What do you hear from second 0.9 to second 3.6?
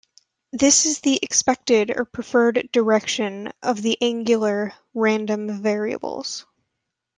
the expected or preferred direction